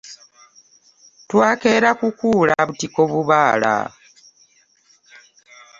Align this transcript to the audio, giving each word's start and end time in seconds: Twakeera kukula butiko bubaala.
Twakeera 1.29 1.89
kukula 1.99 2.53
butiko 2.67 3.01
bubaala. 3.11 3.75